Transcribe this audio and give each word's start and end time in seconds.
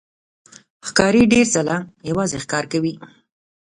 ښکاري 0.87 1.23
ډېر 1.33 1.45
ځله 1.53 1.77
یوازې 2.09 2.37
ښکار 2.43 2.65
کوي. 2.71 2.93